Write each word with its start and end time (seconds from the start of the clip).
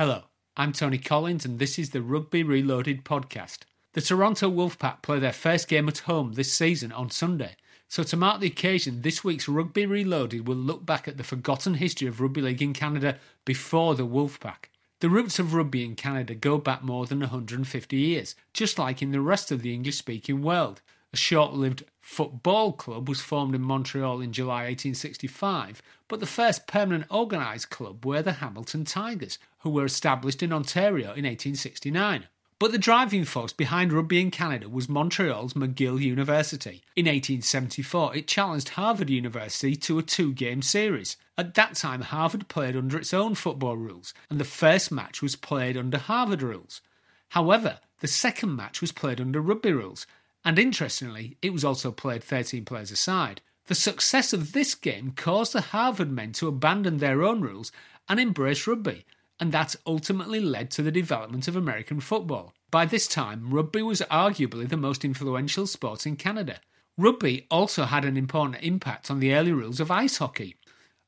Hello, 0.00 0.22
I'm 0.56 0.72
Tony 0.72 0.96
Collins, 0.96 1.44
and 1.44 1.58
this 1.58 1.78
is 1.78 1.90
the 1.90 2.00
Rugby 2.00 2.42
Reloaded 2.42 3.04
podcast. 3.04 3.64
The 3.92 4.00
Toronto 4.00 4.50
Wolfpack 4.50 5.02
play 5.02 5.18
their 5.18 5.30
first 5.30 5.68
game 5.68 5.88
at 5.88 5.98
home 5.98 6.32
this 6.32 6.50
season 6.50 6.90
on 6.90 7.10
Sunday. 7.10 7.56
So, 7.86 8.02
to 8.04 8.16
mark 8.16 8.40
the 8.40 8.46
occasion, 8.46 9.02
this 9.02 9.22
week's 9.22 9.46
Rugby 9.46 9.84
Reloaded 9.84 10.48
will 10.48 10.56
look 10.56 10.86
back 10.86 11.06
at 11.06 11.18
the 11.18 11.22
forgotten 11.22 11.74
history 11.74 12.08
of 12.08 12.18
rugby 12.18 12.40
league 12.40 12.62
in 12.62 12.72
Canada 12.72 13.18
before 13.44 13.94
the 13.94 14.06
Wolfpack. 14.06 14.70
The 15.00 15.10
roots 15.10 15.38
of 15.38 15.52
rugby 15.52 15.84
in 15.84 15.96
Canada 15.96 16.34
go 16.34 16.56
back 16.56 16.82
more 16.82 17.04
than 17.04 17.20
150 17.20 17.94
years, 17.94 18.34
just 18.54 18.78
like 18.78 19.02
in 19.02 19.10
the 19.10 19.20
rest 19.20 19.52
of 19.52 19.60
the 19.60 19.74
English 19.74 19.98
speaking 19.98 20.40
world. 20.40 20.80
A 21.12 21.16
short 21.16 21.54
lived 21.54 21.84
football 22.00 22.72
club 22.72 23.08
was 23.08 23.20
formed 23.20 23.54
in 23.54 23.62
Montreal 23.62 24.20
in 24.20 24.32
July 24.32 24.64
1865, 24.64 25.82
but 26.06 26.20
the 26.20 26.26
first 26.26 26.66
permanent 26.66 27.10
organised 27.10 27.70
club 27.70 28.04
were 28.04 28.22
the 28.22 28.34
Hamilton 28.34 28.84
Tigers, 28.84 29.38
who 29.60 29.70
were 29.70 29.84
established 29.84 30.42
in 30.42 30.52
Ontario 30.52 31.08
in 31.08 31.24
1869. 31.24 32.26
But 32.60 32.72
the 32.72 32.78
driving 32.78 33.24
force 33.24 33.54
behind 33.54 33.92
rugby 33.92 34.20
in 34.20 34.30
Canada 34.30 34.68
was 34.68 34.88
Montreal's 34.88 35.54
McGill 35.54 35.98
University. 36.00 36.82
In 36.94 37.06
1874, 37.06 38.16
it 38.16 38.28
challenged 38.28 38.68
Harvard 38.70 39.08
University 39.08 39.74
to 39.76 39.98
a 39.98 40.02
two 40.02 40.34
game 40.34 40.60
series. 40.60 41.16
At 41.38 41.54
that 41.54 41.74
time, 41.74 42.02
Harvard 42.02 42.48
played 42.48 42.76
under 42.76 42.98
its 42.98 43.14
own 43.14 43.34
football 43.34 43.78
rules, 43.78 44.12
and 44.28 44.38
the 44.38 44.44
first 44.44 44.92
match 44.92 45.22
was 45.22 45.36
played 45.36 45.76
under 45.76 45.96
Harvard 45.96 46.42
rules. 46.42 46.82
However, 47.30 47.78
the 48.00 48.08
second 48.08 48.56
match 48.56 48.80
was 48.80 48.92
played 48.92 49.20
under 49.20 49.40
rugby 49.40 49.72
rules, 49.72 50.06
and 50.44 50.58
interestingly, 50.58 51.36
it 51.42 51.52
was 51.52 51.64
also 51.64 51.90
played 51.90 52.24
13 52.24 52.64
players 52.64 52.90
aside. 52.90 53.40
The 53.66 53.74
success 53.74 54.32
of 54.32 54.52
this 54.52 54.74
game 54.74 55.12
caused 55.14 55.52
the 55.52 55.60
Harvard 55.60 56.10
men 56.10 56.32
to 56.32 56.48
abandon 56.48 56.98
their 56.98 57.22
own 57.22 57.40
rules 57.40 57.70
and 58.08 58.18
embrace 58.18 58.66
rugby, 58.66 59.04
and 59.38 59.52
that 59.52 59.76
ultimately 59.86 60.40
led 60.40 60.70
to 60.72 60.82
the 60.82 60.90
development 60.90 61.46
of 61.46 61.56
American 61.56 62.00
football. 62.00 62.54
By 62.70 62.86
this 62.86 63.06
time, 63.06 63.50
rugby 63.50 63.82
was 63.82 64.00
arguably 64.10 64.68
the 64.68 64.76
most 64.76 65.04
influential 65.04 65.66
sport 65.66 66.06
in 66.06 66.16
Canada. 66.16 66.60
Rugby 66.96 67.46
also 67.50 67.84
had 67.84 68.04
an 68.04 68.16
important 68.16 68.62
impact 68.62 69.10
on 69.10 69.20
the 69.20 69.34
early 69.34 69.52
rules 69.52 69.80
of 69.80 69.90
ice 69.90 70.18
hockey. 70.18 70.56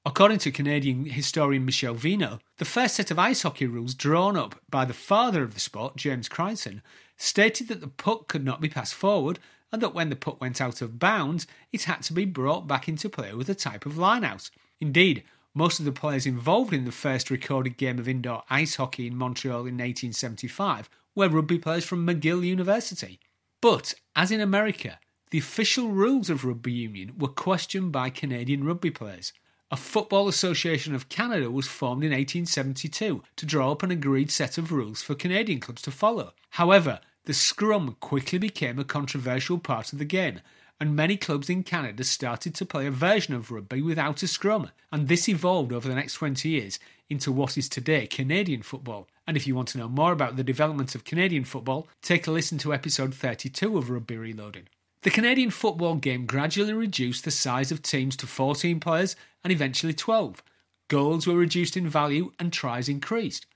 According 0.05 0.39
to 0.39 0.50
Canadian 0.50 1.06
historian 1.06 1.64
Michel 1.64 1.95
Vigneault, 1.95 2.41
the 2.58 2.64
first 2.64 2.97
set 2.97 3.12
of 3.12 3.20
ice 3.20 3.42
hockey 3.42 3.67
rules 3.67 3.95
drawn 3.95 4.36
up 4.36 4.56
by 4.69 4.84
the 4.84 4.92
father 4.92 5.45
of 5.45 5.55
the 5.55 5.61
sport, 5.61 5.95
James 5.95 6.28
Creighton, 6.28 6.83
stated 7.17 7.69
that 7.69 7.81
the 7.81 7.86
puck 7.86 8.27
could 8.27 8.45
not 8.45 8.61
be 8.61 8.69
passed 8.69 8.95
forward 8.95 9.39
and 9.70 9.80
that 9.80 9.95
when 9.95 10.11
the 10.11 10.17
puck 10.17 10.41
went 10.41 10.61
out 10.61 10.83
of 10.83 10.98
bounds, 10.98 11.47
it 11.70 11.84
had 11.84 12.03
to 12.03 12.12
be 12.12 12.25
brought 12.25 12.67
back 12.67 12.89
into 12.89 13.08
play 13.08 13.33
with 13.33 13.48
a 13.48 13.55
type 13.55 13.86
of 13.86 13.97
line 13.97 14.25
out. 14.25 14.50
Indeed, 14.80 15.23
most 15.55 15.78
of 15.78 15.84
the 15.84 15.92
players 15.92 16.27
involved 16.27 16.73
in 16.73 16.84
the 16.84 16.91
first 16.91 17.30
recorded 17.30 17.77
game 17.77 18.00
of 18.00 18.08
indoor 18.08 18.42
ice 18.50 18.75
hockey 18.75 19.06
in 19.06 19.14
Montreal 19.14 19.61
in 19.61 19.78
1875 19.78 20.91
were 21.14 21.28
rugby 21.28 21.61
players 21.61 21.84
from 21.84 22.05
McGill 22.05 22.45
University. 22.45 23.20
But, 23.61 23.95
as 24.17 24.33
in 24.33 24.41
America, 24.41 24.98
the 25.30 25.39
official 25.39 25.91
rules 25.91 26.28
of 26.28 26.45
rugby 26.45 26.73
union 26.73 27.12
were 27.17 27.28
questioned 27.28 27.92
by 27.92 28.11
Canadian 28.11 28.64
rugby 28.64 28.91
players. 28.91 29.33
A 29.73 29.77
Football 29.77 30.28
Association 30.28 30.95
of 30.95 31.09
Canada 31.09 31.51
was 31.51 31.67
formed 31.67 32.05
in 32.05 32.11
1872 32.11 33.23
to 33.37 33.47
draw 33.47 33.73
up 33.73 33.83
an 33.83 33.91
agreed 33.91 34.31
set 34.31 34.59
of 34.59 34.70
rules 34.70 35.01
for 35.01 35.14
Canadian 35.14 35.61
clubs 35.61 35.81
to 35.81 35.91
follow. 35.91 36.34
However, 36.51 37.01
the 37.25 37.33
scrum 37.33 37.97
quickly 37.98 38.39
became 38.39 38.79
a 38.79 38.84
controversial 38.84 39.56
part 39.56 39.95
of 39.95 39.98
the 39.98 40.05
game, 40.05 40.42
and 40.79 40.95
many 40.95 41.17
clubs 41.17 41.48
in 41.48 41.62
Canada 41.62 42.05
started 42.05 42.55
to 42.56 42.67
play 42.67 42.87
a 42.87 42.91
version 42.91 43.33
of 43.33 43.51
rugby 43.51 43.81
without 43.81 44.23
a 44.23 44.29
scrum, 44.29 44.69
and 44.92 45.09
this 45.09 45.27
evolved 45.27 45.73
over 45.73 45.89
the 45.89 45.95
next 45.95 46.14
20 46.17 46.51
years 46.51 46.79
into 47.09 47.33
what 47.33 47.57
is 47.57 47.67
today 47.67 48.07
Canadian 48.07 48.61
football. 48.61 49.09
And 49.27 49.39
if 49.39 49.47
you 49.47 49.55
want 49.55 49.69
to 49.69 49.79
know 49.79 49.89
more 49.89 50.12
about 50.12 50.36
the 50.36 50.45
development 50.45 50.95
of 50.95 51.05
Canadian 51.05 51.45
football, 51.45 51.89
take 52.03 52.27
a 52.27 52.31
listen 52.31 52.59
to 52.59 52.75
episode 52.75 53.14
32 53.14 53.79
of 53.79 53.89
Rugby 53.89 54.19
Reloaded. 54.19 54.69
The 55.03 55.11
Canadian 55.11 55.50
football 55.50 55.97
game 55.97 56.27
gradually 56.27 56.73
reduced 56.73 57.24
the 57.24 57.33
size 57.33 57.73
of 57.73 57.83
teams 57.83 58.14
to 58.17 58.27
14 58.29 58.79
players 58.79 59.17
and 59.42 59.52
eventually 59.52 59.92
12. 59.92 60.45
Goals 60.86 61.27
were 61.27 61.35
reduced 61.35 61.77
in 61.77 61.89
value 61.89 62.30
and 62.39 62.52
tries 62.52 62.89
increased. 62.89 63.46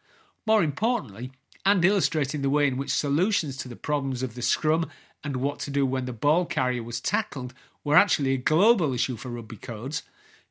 More 0.45 0.65
importantly, 0.65 1.31
and 1.65 1.85
illustrating 1.85 2.43
the 2.43 2.51
way 2.51 2.67
in 2.67 2.77
which 2.77 2.91
solutions 2.91 3.57
to 3.59 3.69
the 3.69 3.77
problems 3.77 4.25
of 4.25 4.35
the 4.35 4.43
scrum 4.43 4.91
and 5.23 5.37
what 5.37 5.61
to 5.61 5.71
do 5.71 5.87
when 5.87 6.05
the 6.05 6.13
ball 6.13 6.47
carrier 6.47 6.83
was 6.83 7.01
tackled 7.01 7.55
were 7.85 7.97
actually 7.97 8.33
a 8.33 8.39
global 8.39 8.93
issue 8.93 9.17
for 9.17 9.29
rugby 9.29 9.57
codes, 9.57 10.03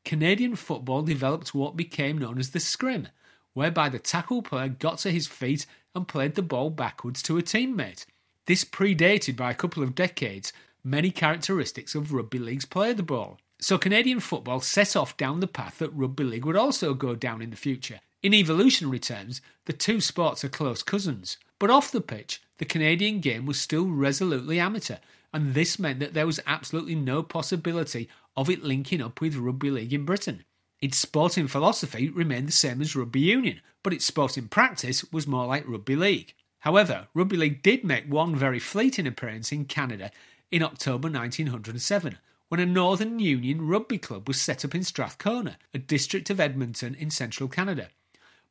Canadian 0.06 0.56
football 0.56 1.01
developed 1.01 1.53
what 1.53 1.75
became 1.75 2.17
known 2.17 2.39
as 2.39 2.51
the 2.51 2.59
scrim, 2.62 3.09
whereby 3.53 3.89
the 3.89 4.00
tackle 4.00 4.41
player 4.41 4.69
got 4.69 5.00
to 5.00 5.12
his 5.12 5.27
feet 5.27 5.66
and 5.94 6.07
played 6.07 6.35
the 6.35 6.41
ball 6.41 6.69
backwards 6.69 7.22
to 7.22 7.38
a 7.38 7.41
teammate. 7.41 8.06
This 8.45 8.63
predated 8.63 9.35
by 9.35 9.51
a 9.51 9.56
couple 9.56 9.83
of 9.83 9.95
decades 9.95 10.53
many 10.85 11.12
characteristics 11.12 11.96
of 11.96 12.13
rugby 12.13 12.40
league's 12.40 12.66
play 12.66 12.94
the 12.94 13.03
ball. 13.03 13.40
So 13.59 13.78
Canadian 13.78 14.19
football 14.19 14.59
set 14.59 14.96
off 14.96 15.18
down 15.18 15.40
the 15.40 15.47
path 15.47 15.79
that 15.79 15.90
rugby 15.94 16.23
league 16.23 16.46
would 16.46 16.56
also 16.56 16.94
go 16.94 17.16
down 17.16 17.41
in 17.41 17.50
the 17.50 17.56
future. 17.56 18.00
In 18.22 18.34
evolutionary 18.34 19.00
terms, 19.00 19.41
the 19.66 19.74
two 19.74 20.00
sports 20.00 20.44
are 20.44 20.50
close 20.50 20.84
cousins. 20.84 21.38
But 21.57 21.69
off 21.69 21.91
the 21.91 22.01
pitch, 22.01 22.41
the 22.57 22.66
Canadian 22.66 23.19
game 23.19 23.45
was 23.45 23.59
still 23.59 23.88
resolutely 23.88 24.59
amateur, 24.59 24.97
and 25.34 25.53
this 25.53 25.79
meant 25.79 26.00
that 26.00 26.13
there 26.13 26.25
was 26.25 26.40
absolutely 26.45 26.95
no 26.95 27.24
possibility 27.24 28.09
of 28.38 28.50
it 28.50 28.63
linking 28.63 29.01
up 29.01 29.22
with 29.22 29.35
rugby 29.35 29.72
league 29.72 29.94
in 29.94 30.06
Britain. 30.06 30.44
Its 30.81 30.97
sporting 30.97 31.47
philosophy 31.47 32.09
remained 32.09 32.47
the 32.47 32.53
same 32.53 32.81
as 32.81 32.95
rugby 32.95 33.22
union, 33.22 33.62
but 33.84 33.94
its 33.94 34.06
sporting 34.06 34.47
practice 34.47 35.09
was 35.12 35.25
more 35.25 35.45
like 35.45 35.68
rugby 35.68 35.95
league. 35.95 36.34
However, 36.59 37.07
rugby 37.13 37.38
league 37.38 37.63
did 37.63 37.84
make 37.84 38.06
one 38.06 38.35
very 38.35 38.59
fleeting 38.59 39.07
appearance 39.07 39.51
in 39.51 39.66
Canada 39.66 40.12
in 40.55 40.63
October 40.63 41.09
1907 41.09 42.17
when 42.47 42.61
a 42.61 42.66
Northern 42.66 43.19
Union 43.19 43.67
rugby 43.67 43.97
club 43.97 44.25
was 44.25 44.39
set 44.39 44.63
up 44.63 44.73
in 44.73 44.85
Strathcona, 44.85 45.57
a 45.73 45.77
district 45.77 46.29
of 46.29 46.39
Edmonton 46.39 46.95
in 46.95 47.11
central 47.11 47.49
Canada. 47.49 47.89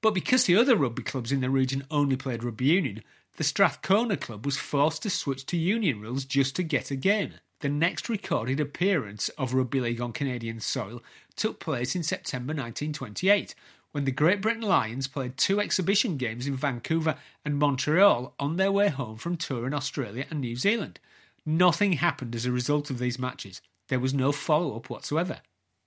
But 0.02 0.12
because 0.12 0.44
the 0.44 0.54
other 0.54 0.76
rugby 0.76 1.02
clubs 1.02 1.32
in 1.32 1.40
the 1.40 1.48
region 1.48 1.86
only 1.90 2.16
played 2.16 2.44
rugby 2.44 2.66
union, 2.66 3.02
the 3.38 3.42
Strathcona 3.42 4.18
club 4.18 4.44
was 4.44 4.58
forced 4.58 5.02
to 5.04 5.08
switch 5.08 5.46
to 5.46 5.56
union 5.56 5.98
rules 5.98 6.26
just 6.26 6.54
to 6.56 6.62
get 6.62 6.90
a 6.90 6.96
game. 6.96 7.32
The 7.60 7.70
next 7.70 8.10
recorded 8.10 8.60
appearance 8.60 9.30
of 9.38 9.54
rugby 9.54 9.80
league 9.80 10.02
on 10.02 10.12
Canadian 10.12 10.60
soil 10.60 11.02
took 11.36 11.58
place 11.58 11.96
in 11.96 12.02
September 12.02 12.52
1928 12.52 13.54
when 13.92 14.04
the 14.04 14.10
Great 14.10 14.42
Britain 14.42 14.60
Lions 14.60 15.08
played 15.08 15.38
two 15.38 15.58
exhibition 15.58 16.18
games 16.18 16.46
in 16.46 16.54
Vancouver 16.54 17.16
and 17.46 17.58
Montreal 17.58 18.34
on 18.38 18.58
their 18.58 18.70
way 18.70 18.88
home 18.88 19.16
from 19.16 19.38
tour 19.38 19.66
in 19.66 19.72
Australia 19.72 20.26
and 20.28 20.42
New 20.42 20.56
Zealand. 20.56 21.00
Nothing 21.46 21.94
happened 21.94 22.34
as 22.34 22.46
a 22.46 22.52
result 22.52 22.90
of 22.90 22.98
these 22.98 23.18
matches. 23.18 23.60
There 23.88 24.00
was 24.00 24.14
no 24.14 24.32
follow 24.32 24.76
up 24.76 24.88
whatsoever. 24.88 25.42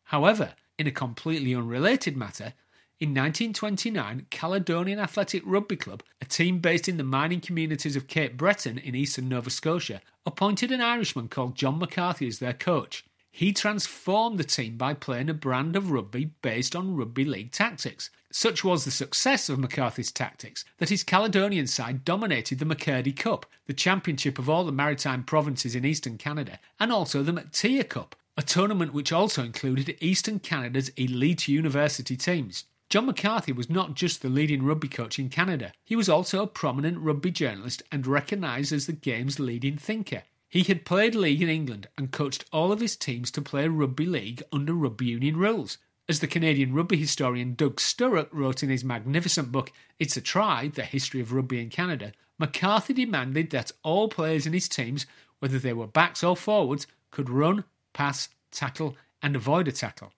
However, 0.05 0.53
in 0.77 0.87
a 0.87 0.91
completely 0.91 1.55
unrelated 1.55 2.15
matter, 2.15 2.53
in 2.99 3.09
1929, 3.09 4.27
Caledonian 4.29 4.99
Athletic 4.99 5.43
Rugby 5.45 5.75
Club, 5.75 6.03
a 6.21 6.25
team 6.25 6.59
based 6.59 6.87
in 6.87 6.97
the 6.97 7.03
mining 7.03 7.41
communities 7.41 7.95
of 7.95 8.07
Cape 8.07 8.37
Breton 8.37 8.77
in 8.79 8.95
eastern 8.95 9.29
Nova 9.29 9.49
Scotia, 9.49 10.01
appointed 10.25 10.71
an 10.71 10.81
Irishman 10.81 11.27
called 11.27 11.55
John 11.55 11.77
McCarthy 11.77 12.27
as 12.27 12.39
their 12.39 12.53
coach. 12.53 13.05
He 13.31 13.53
transformed 13.53 14.39
the 14.39 14.43
team 14.43 14.77
by 14.77 14.93
playing 14.93 15.29
a 15.29 15.33
brand 15.33 15.75
of 15.75 15.91
rugby 15.91 16.31
based 16.41 16.75
on 16.75 16.95
rugby 16.95 17.23
league 17.23 17.51
tactics. 17.51 18.09
Such 18.31 18.63
was 18.63 18.83
the 18.83 18.91
success 18.91 19.47
of 19.47 19.59
McCarthy's 19.59 20.11
tactics 20.11 20.65
that 20.77 20.89
his 20.89 21.03
Caledonian 21.03 21.67
side 21.67 22.03
dominated 22.03 22.59
the 22.59 22.65
McKirdy 22.65 23.15
Cup, 23.15 23.45
the 23.65 23.73
championship 23.73 24.39
of 24.39 24.49
all 24.49 24.63
the 24.63 24.71
maritime 24.71 25.23
provinces 25.23 25.75
in 25.75 25.85
eastern 25.85 26.17
Canada, 26.17 26.59
and 26.79 26.91
also 26.91 27.21
the 27.21 27.31
McTier 27.31 27.87
Cup, 27.87 28.15
a 28.37 28.41
tournament 28.41 28.93
which 28.93 29.11
also 29.11 29.43
included 29.43 29.97
eastern 29.99 30.39
Canada's 30.39 30.89
elite 30.97 31.47
university 31.47 32.17
teams. 32.17 32.65
John 32.89 33.05
McCarthy 33.05 33.51
was 33.51 33.69
not 33.69 33.95
just 33.95 34.21
the 34.21 34.29
leading 34.29 34.63
rugby 34.63 34.87
coach 34.87 35.19
in 35.19 35.29
Canada, 35.29 35.73
he 35.83 35.95
was 35.95 36.07
also 36.07 36.41
a 36.41 36.47
prominent 36.47 36.99
rugby 36.99 37.31
journalist 37.31 37.83
and 37.91 38.07
recognised 38.07 38.71
as 38.71 38.87
the 38.87 38.93
game's 38.93 39.39
leading 39.39 39.77
thinker. 39.77 40.23
He 40.49 40.63
had 40.63 40.85
played 40.85 41.13
league 41.13 41.41
in 41.41 41.49
England 41.49 41.89
and 41.97 42.11
coached 42.11 42.45
all 42.53 42.71
of 42.71 42.79
his 42.79 42.95
teams 42.95 43.31
to 43.31 43.41
play 43.41 43.67
rugby 43.67 44.05
league 44.05 44.41
under 44.51 44.73
rugby 44.73 45.07
union 45.07 45.35
rules. 45.37 45.77
As 46.07 46.21
the 46.21 46.27
Canadian 46.27 46.73
rugby 46.73 46.95
historian 46.95 47.53
Doug 47.53 47.77
Sturrock 47.81 48.29
wrote 48.31 48.63
in 48.63 48.69
his 48.69 48.83
magnificent 48.83 49.51
book 49.51 49.73
It's 49.99 50.15
a 50.15 50.21
Try 50.21 50.69
The 50.69 50.83
History 50.83 51.19
of 51.19 51.33
Rugby 51.33 51.59
in 51.59 51.69
Canada, 51.69 52.13
McCarthy 52.39 52.93
demanded 52.93 53.49
that 53.49 53.73
all 53.83 54.07
players 54.07 54.45
in 54.45 54.53
his 54.53 54.69
teams, 54.69 55.05
whether 55.39 55.59
they 55.59 55.73
were 55.73 55.87
backs 55.87 56.23
or 56.23 56.37
forwards, 56.37 56.87
could 57.11 57.29
run, 57.29 57.65
pass, 57.91 58.29
tackle, 58.51 58.95
and 59.21 59.35
avoid 59.35 59.67
a 59.67 59.71
tackle. 59.73 60.13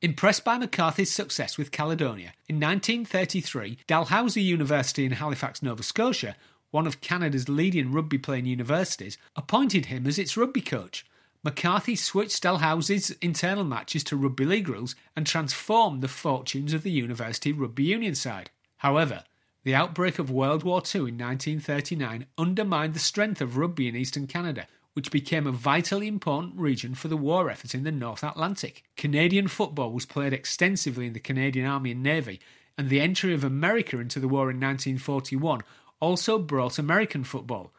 Impressed 0.00 0.44
by 0.44 0.56
McCarthy's 0.56 1.12
success 1.12 1.58
with 1.58 1.72
Caledonia, 1.72 2.32
in 2.48 2.56
1933, 2.56 3.78
Dalhousie 3.86 4.42
University 4.42 5.04
in 5.04 5.12
Halifax, 5.12 5.62
Nova 5.62 5.82
Scotia, 5.82 6.36
one 6.74 6.88
of 6.88 7.00
Canada's 7.00 7.48
leading 7.48 7.92
rugby 7.92 8.18
playing 8.18 8.46
universities, 8.46 9.16
appointed 9.36 9.86
him 9.86 10.08
as 10.08 10.18
its 10.18 10.36
rugby 10.36 10.60
coach. 10.60 11.06
McCarthy 11.44 11.94
switched 11.94 12.42
Dalhousie's 12.42 13.10
internal 13.22 13.62
matches 13.62 14.02
to 14.02 14.16
rugby 14.16 14.44
league 14.44 14.68
rules 14.68 14.96
and 15.14 15.24
transformed 15.24 16.02
the 16.02 16.08
fortunes 16.08 16.72
of 16.72 16.82
the 16.82 16.90
university 16.90 17.52
rugby 17.52 17.84
union 17.84 18.16
side. 18.16 18.50
However, 18.78 19.22
The 19.64 19.74
outbreak 19.74 20.18
of 20.18 20.30
World 20.30 20.62
War 20.62 20.82
II 20.82 21.08
in 21.08 21.16
1939 21.16 22.26
undermined 22.36 22.92
the 22.92 22.98
strength 22.98 23.40
of 23.40 23.56
rugby 23.56 23.88
in 23.88 23.96
eastern 23.96 24.26
Canada, 24.26 24.66
which 24.92 25.10
became 25.10 25.46
a 25.46 25.52
vitally 25.52 26.06
important 26.06 26.56
region 26.56 26.94
for 26.94 27.08
the 27.08 27.16
war 27.16 27.48
effort 27.50 27.74
in 27.74 27.82
the 27.82 27.90
North 27.90 28.22
Atlantic. 28.22 28.82
Canadian 28.96 29.48
football 29.48 29.90
was 29.90 30.04
played 30.04 30.34
extensively 30.34 31.06
in 31.06 31.14
the 31.14 31.20
Canadian 31.20 31.66
Army 31.66 31.92
and 31.92 32.02
Navy, 32.02 32.40
and 32.76 32.90
the 32.90 33.00
entry 33.00 33.32
of 33.32 33.42
America 33.42 33.98
into 33.98 34.20
the 34.20 34.28
war 34.28 34.50
in 34.50 34.60
1941 34.60 35.62
also 36.00 36.38
brought 36.38 36.78
American 36.78 37.24
football. 37.24 37.72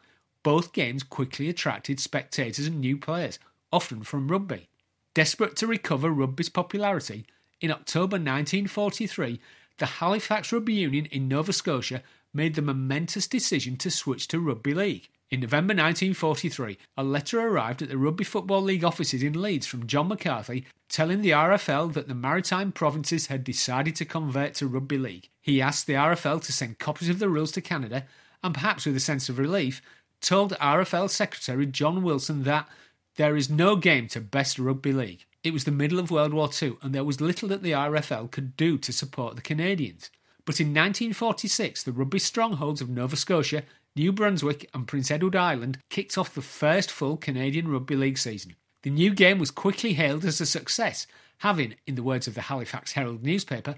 Both 0.44 0.74
games 0.74 1.04
quickly 1.04 1.50
attracted 1.50 2.00
spectators 2.00 2.68
and 2.68 2.80
new 2.80 2.98
players, 2.98 3.40
often 3.72 4.04
from 4.04 4.28
rugby. 4.28 4.70
Desperate 5.14 5.56
to 5.58 5.68
recover 5.68 6.10
rugby's 6.10 6.50
popularity, 6.50 7.26
in 7.62 7.72
October 7.72 8.16
1943, 8.16 9.40
the 9.78 9.86
Halifax 9.86 10.52
Rugby 10.52 10.74
Union 10.74 11.06
in 11.08 11.28
Nova 11.28 11.54
Scotia 11.54 12.04
made 12.34 12.56
the 12.56 12.62
momentous 12.62 13.28
decision 13.28 13.78
to 13.78 13.90
switch 13.90 14.28
to 14.28 14.40
rugby 14.40 14.74
league. 14.74 15.08
In 15.32 15.40
November 15.40 15.74
1943, 15.74 16.78
a 16.98 17.04
letter 17.04 17.40
arrived 17.40 17.82
at 17.82 17.90
the 17.90 17.98
Rugby 17.98 18.24
Football 18.24 18.62
League 18.62 18.84
offices 18.84 19.24
in 19.24 19.42
Leeds 19.42 19.66
from 19.66 19.88
John 19.88 20.08
McCarthy 20.08 20.66
telling 20.88 21.22
the 21.24 21.32
RFL 21.32 21.94
that 21.94 22.08
the 22.08 22.14
maritime 22.14 22.72
provinces 22.72 23.26
had 23.26 23.44
decided 23.44 23.96
to 23.96 24.06
convert 24.06 24.54
to 24.56 24.68
rugby 24.68 25.00
league. 25.00 25.30
He 25.42 25.64
asked 25.64 25.88
the 25.88 25.94
RFL 25.94 26.44
to 26.44 26.54
send 26.54 26.78
copies 26.78 27.10
of 27.10 27.18
the 27.18 27.28
rules 27.28 27.52
to 27.54 27.62
Canada 27.62 28.06
and, 28.44 28.54
perhaps 28.54 28.86
with 28.86 28.96
a 28.96 29.00
sense 29.00 29.28
of 29.28 29.40
relief, 29.40 29.82
told 30.22 30.54
RFL 30.54 31.10
Secretary 31.10 31.66
John 31.66 32.04
Wilson 32.04 32.44
that 32.44 32.70
there 33.16 33.36
is 33.36 33.50
no 33.50 33.76
game 33.76 34.08
to 34.10 34.22
best 34.22 34.60
rugby 34.60 34.94
league. 34.94 35.26
It 35.44 35.54
was 35.54 35.64
the 35.64 35.72
middle 35.72 35.98
of 35.98 36.12
World 36.12 36.36
War 36.36 36.52
II 36.62 36.78
and 36.84 36.94
there 36.94 37.04
was 37.04 37.20
little 37.20 37.50
that 37.50 37.64
the 37.64 37.72
RFL 37.72 38.30
could 38.30 38.56
do 38.56 38.78
to 38.78 38.94
support 38.94 39.36
the 39.36 39.42
Canadians. 39.42 40.12
But 40.46 40.60
in 40.60 40.68
1946, 40.68 41.82
the 41.82 41.92
rugby 41.92 42.20
strongholds 42.20 42.80
of 42.80 42.90
Nova 42.90 43.16
Scotia 43.16 43.64
New 43.98 44.12
Brunswick 44.12 44.70
and 44.74 44.86
Prince 44.86 45.10
Edward 45.10 45.38
Island 45.38 45.78
kicked 45.90 46.18
off 46.18 46.34
the 46.34 46.42
first 46.42 46.92
full 46.92 47.16
Canadian 47.16 47.70
Rugby 47.70 47.96
League 47.96 48.18
season. 48.18 48.58
The 48.82 48.90
new 48.90 49.14
game 49.14 49.40
was 49.40 49.52
quickly 49.52 49.94
hailed 49.94 50.26
as 50.26 50.42
a 50.42 50.46
success, 50.46 51.08
having, 51.38 51.76
in 51.88 51.96
the 51.96 52.04
words 52.04 52.28
of 52.28 52.34
the 52.34 52.42
Halifax 52.42 52.92
Herald 52.92 53.24
newspaper, 53.24 53.76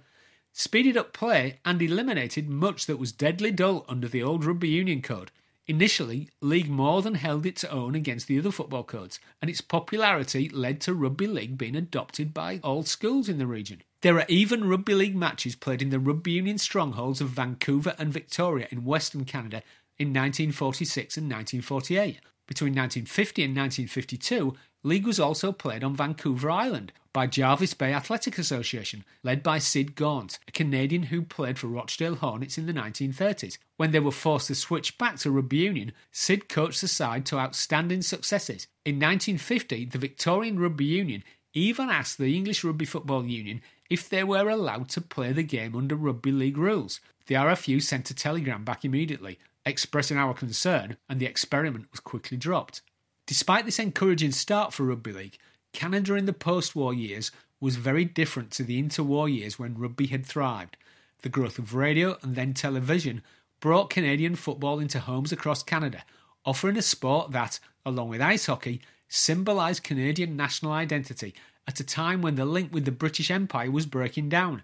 speeded 0.53 0.97
up 0.97 1.13
play 1.13 1.59
and 1.63 1.79
eliminated 1.83 2.49
much 2.49 2.87
that 2.87 2.97
was 2.97 3.11
deadly 3.11 3.51
dull 3.51 3.85
under 3.87 4.07
the 4.07 4.23
old 4.23 4.43
rugby 4.43 4.69
union 4.69 5.03
code. 5.03 5.29
Initially, 5.67 6.29
league 6.41 6.69
more 6.69 7.03
than 7.03 7.13
held 7.13 7.45
its 7.45 7.63
own 7.65 7.93
against 7.93 8.25
the 8.25 8.39
other 8.39 8.51
football 8.51 8.83
codes, 8.83 9.19
and 9.39 9.51
its 9.51 9.61
popularity 9.61 10.49
led 10.49 10.81
to 10.81 10.95
rugby 10.95 11.27
league 11.27 11.59
being 11.59 11.75
adopted 11.75 12.33
by 12.33 12.59
all 12.63 12.81
schools 12.81 13.29
in 13.29 13.37
the 13.37 13.45
region. 13.45 13.83
There 14.01 14.17
are 14.17 14.25
even 14.27 14.67
rugby 14.67 14.95
league 14.95 15.15
matches 15.15 15.55
played 15.55 15.83
in 15.83 15.91
the 15.91 15.99
rugby 15.99 16.31
union 16.31 16.57
strongholds 16.57 17.21
of 17.21 17.29
Vancouver 17.29 17.95
and 17.99 18.11
Victoria 18.11 18.67
in 18.71 18.83
Western 18.83 19.23
Canada 19.25 19.61
in 19.99 20.09
1946 20.09 21.17
and 21.17 21.25
1948. 21.25 22.19
Between 22.47 22.73
1950 22.73 23.43
and 23.43 23.57
1952, 23.57 24.55
league 24.83 25.05
was 25.05 25.19
also 25.19 25.51
played 25.51 25.83
on 25.83 25.95
Vancouver 25.95 26.49
Island 26.49 26.93
by 27.11 27.27
James 27.27 27.73
Bay 27.73 27.93
Athletic 27.93 28.37
Association, 28.37 29.03
led 29.23 29.43
by 29.43 29.57
Sid 29.57 29.95
Gaunt, 29.95 30.39
a 30.47 30.51
Canadian 30.51 31.03
who 31.03 31.23
played 31.23 31.59
for 31.59 31.67
Rochdale 31.67 32.15
Hornets 32.15 32.57
in 32.57 32.67
the 32.67 32.73
1930s. 32.73 33.57
When 33.75 33.91
they 33.91 33.99
were 33.99 34.11
forced 34.11 34.47
to 34.47 34.55
switch 34.55 34.97
back 34.97 35.17
to 35.17 35.31
rugby 35.31 35.57
union, 35.57 35.91
Sid 36.11 36.47
coached 36.47 36.81
the 36.81 36.87
side 36.87 37.25
to 37.25 37.39
outstanding 37.39 38.01
successes. 38.01 38.67
In 38.85 38.95
1950, 38.95 39.85
the 39.85 39.97
Victorian 39.97 40.59
Rugby 40.59 40.85
Union 40.85 41.23
even 41.53 41.89
asked 41.89 42.17
the 42.17 42.35
English 42.35 42.63
Rugby 42.63 42.85
Football 42.85 43.25
Union 43.25 43.61
if 43.89 44.07
they 44.07 44.23
were 44.23 44.49
allowed 44.49 44.89
to 44.89 45.01
play 45.01 45.33
the 45.33 45.43
game 45.43 45.75
under 45.75 45.95
rugby 45.95 46.31
league 46.31 46.57
rules. 46.57 46.99
The 47.25 47.35
RFU 47.35 47.81
sent 47.81 48.09
a 48.11 48.15
telegram 48.15 48.63
back 48.63 48.85
immediately, 48.85 49.39
expressing 49.67 50.17
our 50.17 50.33
concern, 50.33 50.97
and 51.09 51.19
the 51.19 51.25
experiment 51.25 51.87
was 51.91 51.99
quickly 51.99 52.37
dropped. 52.37 52.81
Despite 53.25 53.65
this 53.65 53.79
encouraging 53.79 54.31
start 54.31 54.73
for 54.73 54.83
rugby 54.85 55.11
league, 55.11 55.37
Canada 55.73 56.15
in 56.15 56.25
the 56.25 56.33
post 56.33 56.75
war 56.75 56.93
years 56.93 57.31
was 57.59 57.75
very 57.75 58.05
different 58.05 58.51
to 58.51 58.63
the 58.63 58.81
interwar 58.81 59.33
years 59.33 59.59
when 59.59 59.77
rugby 59.77 60.07
had 60.07 60.25
thrived. 60.25 60.77
The 61.21 61.29
growth 61.29 61.59
of 61.59 61.73
radio 61.73 62.17
and 62.21 62.35
then 62.35 62.53
television 62.53 63.21
brought 63.59 63.89
Canadian 63.89 64.35
football 64.35 64.79
into 64.79 64.99
homes 64.99 65.31
across 65.31 65.63
Canada, 65.63 66.03
offering 66.45 66.77
a 66.77 66.81
sport 66.81 67.31
that, 67.31 67.59
along 67.85 68.09
with 68.09 68.21
ice 68.21 68.45
hockey, 68.45 68.81
symbolised 69.09 69.83
Canadian 69.83 70.35
national 70.35 70.71
identity 70.71 71.33
at 71.67 71.79
a 71.79 71.83
time 71.83 72.21
when 72.21 72.35
the 72.35 72.45
link 72.45 72.73
with 72.73 72.85
the 72.85 72.91
British 72.91 73.29
Empire 73.29 73.71
was 73.71 73.85
breaking 73.85 74.29
down. 74.29 74.63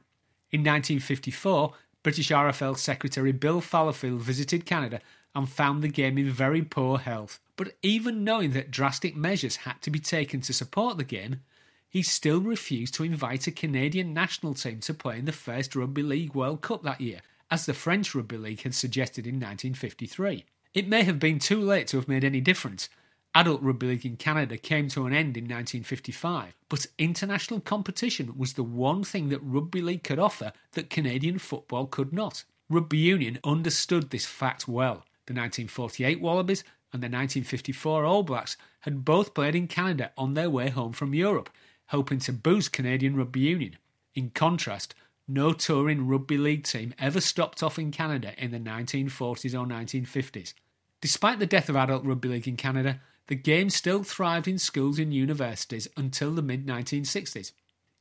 In 0.52 0.62
1954, 0.62 1.74
British 2.04 2.30
RFL 2.30 2.78
Secretary 2.78 3.32
Bill 3.32 3.62
Fallowfield 3.62 4.20
visited 4.20 4.66
Canada 4.66 5.00
and 5.34 5.50
found 5.50 5.82
the 5.82 5.88
game 5.88 6.18
in 6.18 6.30
very 6.30 6.62
poor 6.62 7.00
health. 7.00 7.40
But 7.56 7.76
even 7.82 8.24
knowing 8.24 8.52
that 8.52 8.72
drastic 8.72 9.16
measures 9.16 9.58
had 9.58 9.82
to 9.82 9.90
be 9.90 10.00
taken 10.00 10.42
to 10.42 10.54
support 10.54 10.98
the 10.98 11.04
game, 11.04 11.42
he 11.90 12.04
still 12.04 12.42
refused 12.42 12.94
to 12.96 13.04
invite 13.04 13.48
a 13.48 13.52
Canadian 13.52 14.14
national 14.14 14.54
team 14.54 14.80
to 14.82 14.94
play 14.94 15.18
in 15.18 15.26
the 15.26 15.32
first 15.32 15.76
Rugby 15.76 16.04
League 16.04 16.36
World 16.36 16.62
Cup 16.62 16.84
that 16.84 17.00
year, 17.00 17.22
as 17.50 17.66
the 17.66 17.74
French 17.74 18.14
Rugby 18.14 18.38
League 18.38 18.62
had 18.64 18.76
suggested 18.76 19.26
in 19.26 19.36
1953. 19.36 20.44
It 20.74 20.88
may 20.88 21.04
have 21.04 21.20
been 21.20 21.40
too 21.40 21.62
late 21.62 21.88
to 21.88 21.98
have 21.98 22.08
made 22.08 22.24
any 22.24 22.42
difference, 22.42 22.90
Adult 23.36 23.64
rugby 23.64 23.88
league 23.88 24.06
in 24.06 24.16
Canada 24.16 24.58
came 24.58 24.88
to 24.90 25.08
an 25.08 25.14
end 25.14 25.36
in 25.36 25.46
1955, 25.46 26.54
but 26.70 26.86
international 27.00 27.60
competition 27.60 28.38
was 28.38 28.54
the 28.54 28.64
one 28.64 29.04
thing 29.04 29.30
that 29.30 29.40
rugby 29.42 29.82
league 29.82 30.04
could 30.04 30.20
offer 30.20 30.54
that 30.74 30.92
Canadian 30.92 31.40
football 31.40 31.88
could 31.88 32.14
not. 32.14 32.44
Rugby 32.70 33.00
union 33.00 33.40
understood 33.44 34.12
this 34.12 34.28
fact 34.28 34.68
well. 34.68 35.06
The 35.26 35.34
1948 35.34 36.22
Wallabies 36.22 36.64
and 36.92 37.02
the 37.02 37.08
1954 37.08 38.06
All 38.06 38.22
Blacks 38.22 38.56
had 38.82 39.04
both 39.04 39.34
played 39.34 39.56
in 39.56 39.68
Canada 39.68 40.12
on 40.16 40.36
their 40.36 40.52
way 40.52 40.70
home 40.70 40.94
from 40.94 41.16
Europe, 41.16 41.50
hoping 41.88 42.20
to 42.20 42.34
boost 42.34 42.72
Canadian 42.72 43.16
rugby 43.16 43.40
union. 43.40 43.78
In 44.14 44.30
contrast, 44.30 44.94
no 45.28 45.54
touring 45.54 46.08
rugby 46.08 46.38
league 46.38 46.66
team 46.66 46.94
ever 47.00 47.20
stopped 47.20 47.64
off 47.64 47.80
in 47.80 47.90
Canada 47.90 48.34
in 48.38 48.52
the 48.52 48.60
1940s 48.60 49.54
or 49.60 49.66
1950s. 49.66 50.54
Despite 51.02 51.40
the 51.40 51.48
death 51.48 51.68
of 51.68 51.76
adult 51.76 52.06
rugby 52.06 52.30
league 52.30 52.48
in 52.48 52.58
Canada, 52.58 53.02
the 53.28 53.36
game 53.36 53.70
still 53.70 54.04
thrived 54.04 54.48
in 54.48 54.58
schools 54.58 55.00
and 55.00 55.14
universities 55.14 55.88
until 55.96 56.31
the 56.31 56.42
mid 56.42 56.66
1960s. 56.66 57.52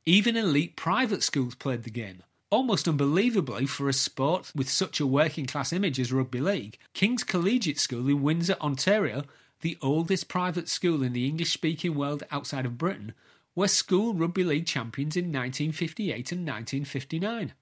Even 0.05 0.35
elite 0.35 0.75
private 0.75 1.23
schools 1.23 1.55
played 1.55 1.83
the 1.83 1.89
game. 1.89 2.23
Almost 2.49 2.87
unbelievably 2.87 3.65
for 3.67 3.87
a 3.87 3.93
sport 3.93 4.51
with 4.53 4.69
such 4.69 4.99
a 4.99 5.07
working 5.07 5.45
class 5.45 5.71
image 5.73 5.99
as 5.99 6.11
rugby 6.11 6.41
league, 6.41 6.77
King's 6.93 7.23
Collegiate 7.23 7.79
School 7.79 8.07
in 8.09 8.21
Windsor, 8.21 8.57
Ontario, 8.61 9.23
the 9.61 9.77
oldest 9.81 10.27
private 10.27 10.67
school 10.67 11.01
in 11.01 11.13
the 11.13 11.25
English 11.25 11.53
speaking 11.53 11.95
world 11.95 12.23
outside 12.29 12.65
of 12.65 12.77
Britain, 12.77 13.13
were 13.55 13.67
school 13.67 14.13
rugby 14.13 14.43
league 14.43 14.65
champions 14.65 15.15
in 15.15 15.25
1958 15.25 16.31
and 16.31 16.41
1959. 16.41 17.53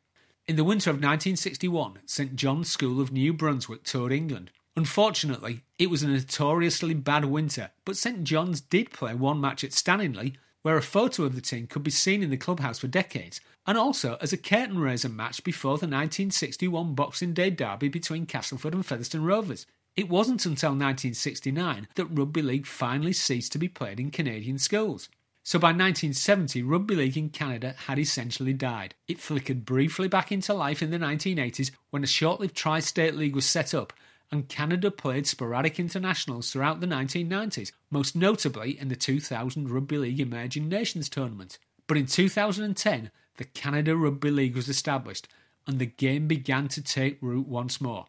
In 0.47 0.55
the 0.55 0.63
winter 0.63 0.89
of 0.89 0.95
1961, 0.95 1.99
St 2.07 2.35
John's 2.35 2.71
School 2.71 2.99
of 2.99 3.11
New 3.11 3.31
Brunswick 3.33 3.83
toured 3.83 4.11
England. 4.11 4.51
Unfortunately, 4.75 5.63
it 5.77 5.89
was 5.89 6.01
a 6.01 6.07
notoriously 6.07 6.93
bad 6.93 7.25
winter, 7.25 7.71
but 7.83 7.97
St 7.97 8.23
John's 8.23 8.61
did 8.61 8.91
play 8.91 9.13
one 9.13 9.41
match 9.41 9.63
at 9.63 9.73
Stanningley, 9.73 10.35
where 10.61 10.77
a 10.77 10.81
photo 10.81 11.23
of 11.23 11.35
the 11.35 11.41
team 11.41 11.67
could 11.67 11.83
be 11.83 11.91
seen 11.91 12.23
in 12.23 12.29
the 12.29 12.37
clubhouse 12.37 12.79
for 12.79 12.87
decades, 12.87 13.41
and 13.67 13.77
also 13.77 14.17
as 14.21 14.31
a 14.31 14.37
curtain 14.37 14.79
raiser 14.79 15.09
match 15.09 15.43
before 15.43 15.71
the 15.71 15.87
1961 15.87 16.95
Boxing 16.95 17.33
Day 17.33 17.49
derby 17.49 17.89
between 17.89 18.25
Castleford 18.25 18.73
and 18.73 18.85
Featherstone 18.85 19.23
Rovers. 19.23 19.65
It 19.97 20.07
wasn't 20.07 20.45
until 20.45 20.69
1969 20.69 21.89
that 21.95 22.05
rugby 22.05 22.41
league 22.41 22.65
finally 22.65 23.13
ceased 23.13 23.51
to 23.51 23.57
be 23.57 23.67
played 23.67 23.99
in 23.99 24.09
Canadian 24.09 24.57
schools. 24.57 25.09
So 25.43 25.59
by 25.59 25.69
1970, 25.69 26.63
rugby 26.63 26.95
league 26.95 27.17
in 27.17 27.29
Canada 27.29 27.75
had 27.87 27.99
essentially 27.99 28.53
died. 28.53 28.95
It 29.07 29.19
flickered 29.19 29.65
briefly 29.65 30.07
back 30.07 30.31
into 30.31 30.53
life 30.53 30.81
in 30.81 30.91
the 30.91 30.99
1980s 30.99 31.71
when 31.89 32.03
a 32.03 32.07
short 32.07 32.39
lived 32.39 32.55
tri 32.55 32.79
state 32.79 33.15
league 33.15 33.35
was 33.35 33.45
set 33.45 33.73
up 33.73 33.91
and 34.31 34.47
Canada 34.47 34.89
played 34.89 35.27
sporadic 35.27 35.79
internationals 35.79 36.51
throughout 36.51 36.79
the 36.79 36.87
1990s, 36.87 37.71
most 37.89 38.15
notably 38.15 38.79
in 38.79 38.87
the 38.87 38.95
2000 38.95 39.69
Rugby 39.69 39.97
League 39.97 40.19
Emerging 40.19 40.69
Nations 40.69 41.09
Tournament. 41.09 41.57
But 41.87 41.97
in 41.97 42.05
2010, 42.05 43.11
the 43.37 43.43
Canada 43.43 43.95
Rugby 43.95 44.31
League 44.31 44.55
was 44.55 44.69
established 44.69 45.27
and 45.67 45.79
the 45.79 45.85
game 45.85 46.27
began 46.27 46.67
to 46.69 46.81
take 46.81 47.17
root 47.21 47.47
once 47.47 47.81
more. 47.81 48.05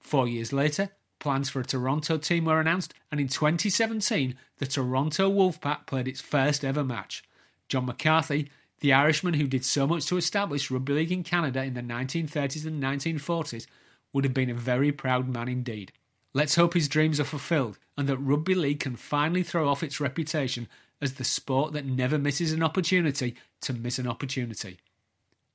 Four 0.00 0.28
years 0.28 0.52
later, 0.52 0.90
plans 1.18 1.48
for 1.48 1.60
a 1.60 1.64
Toronto 1.64 2.18
team 2.18 2.44
were 2.44 2.60
announced, 2.60 2.94
and 3.10 3.20
in 3.20 3.28
2017, 3.28 4.36
the 4.58 4.66
Toronto 4.66 5.30
Wolfpack 5.30 5.86
played 5.86 6.08
its 6.08 6.20
first 6.20 6.64
ever 6.64 6.84
match. 6.84 7.22
John 7.68 7.86
McCarthy, 7.86 8.50
the 8.80 8.92
Irishman 8.92 9.34
who 9.34 9.46
did 9.46 9.64
so 9.64 9.86
much 9.86 10.06
to 10.06 10.16
establish 10.16 10.70
rugby 10.70 10.92
league 10.92 11.12
in 11.12 11.22
Canada 11.22 11.62
in 11.62 11.74
the 11.74 11.80
1930s 11.80 12.66
and 12.66 12.82
1940s, 12.82 13.66
would 14.12 14.24
have 14.24 14.34
been 14.34 14.50
a 14.50 14.54
very 14.54 14.92
proud 14.92 15.28
man 15.28 15.48
indeed. 15.48 15.92
Let's 16.34 16.54
hope 16.54 16.74
his 16.74 16.88
dreams 16.88 17.20
are 17.20 17.24
fulfilled 17.24 17.78
and 17.96 18.08
that 18.08 18.18
rugby 18.18 18.54
league 18.54 18.80
can 18.80 18.96
finally 18.96 19.42
throw 19.42 19.68
off 19.68 19.82
its 19.82 20.00
reputation 20.00 20.68
as 21.00 21.14
the 21.14 21.24
sport 21.24 21.72
that 21.72 21.84
never 21.84 22.18
misses 22.18 22.52
an 22.52 22.62
opportunity 22.62 23.34
to 23.60 23.72
miss 23.72 23.98
an 23.98 24.06
opportunity. 24.06 24.78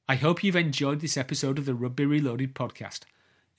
I 0.07 0.15
hope 0.15 0.43
you've 0.43 0.55
enjoyed 0.55 1.01
this 1.01 1.17
episode 1.17 1.57
of 1.57 1.65
the 1.65 1.73
Rugby 1.73 2.05
Reloaded 2.05 2.53
podcast. 2.53 3.01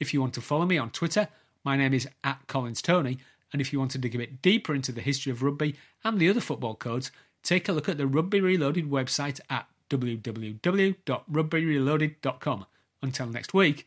If 0.01 0.15
you 0.15 0.21
want 0.21 0.35
to 0.35 0.41
follow 0.41 0.67
me 0.67 0.79
on 0.79 0.91
Twitter, 0.91 1.29
my 1.65 1.77
name 1.77 1.93
is 1.93 2.09
at 2.25 2.47
Collins 2.47 2.81
Tony, 2.81 3.19
and 3.53 3.61
if 3.61 3.73
you 3.73 3.79
want 3.79 3.91
to 3.93 3.99
dig 3.99 4.15
a 4.15 4.19
bit 4.19 4.43
deeper 4.43 4.75
into 4.75 4.93
the 4.93 5.01
history 5.01 5.33
of 5.33 5.43
rugby 5.43 5.75
and 6.05 6.19
the 6.19 6.29
other 6.29 6.41
football 6.41 6.75
codes, 6.75 7.11
take 7.43 7.69
a 7.69 7.73
look 7.73 7.89
at 7.89 7.99
the 7.99 8.07
Rugby 8.07 8.41
Reloaded 8.41 8.91
website 8.91 9.41
at 9.51 9.67
www.rugbyreloaded.com. 9.91 12.67
Until 13.01 13.27
next 13.27 13.55
week, 13.55 13.87